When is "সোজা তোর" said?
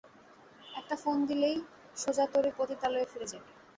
1.97-2.43